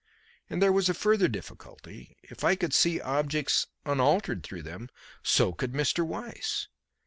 And 0.49 0.63
there 0.63 0.71
was 0.71 0.89
a 0.89 0.95
further 0.95 1.27
difficulty. 1.27 2.17
If 2.23 2.43
I 2.43 2.55
could 2.55 2.73
see 2.73 2.99
objects 2.99 3.67
unaltered 3.85 4.41
through 4.41 4.63
them, 4.63 4.89
so 5.21 5.53
could 5.53 5.73
Mr. 5.73 6.03
Weiss. 6.03 6.67